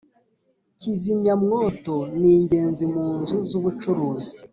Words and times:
Kizimya 0.79 1.33
mwoto 1.43 1.95
ningezi 2.19 2.85
munzu 2.93 3.37
zubucuruzi 3.49 4.33